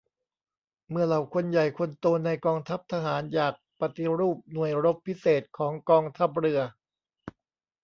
[0.89, 6.61] เมื่อเหล่าคนใหญ่คนโตในกองทัพทหารอยากปฏิรูปหน่วยรบพิเศษของกองทัพเรือ